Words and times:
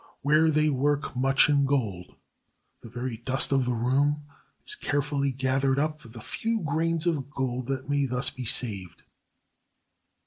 Where 0.23 0.49
they 0.49 0.67
work 0.67 1.15
much 1.15 1.47
in 1.47 1.63
gold 1.67 2.15
the 2.81 2.89
very 2.89 3.17
dust 3.17 3.51
of 3.51 3.65
the 3.65 3.75
room 3.75 4.23
is 4.65 4.73
carefully 4.73 5.31
gathered 5.31 5.77
up 5.77 6.01
for 6.01 6.07
the 6.07 6.19
few 6.19 6.61
grains 6.61 7.05
of 7.05 7.29
gold 7.29 7.67
that 7.67 7.87
may 7.87 8.07
thus 8.07 8.31
be 8.31 8.45
saved. 8.45 9.03